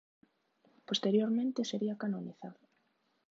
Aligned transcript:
Posteriormente 0.87 1.61
sería 1.71 1.99
canonizado. 2.03 2.59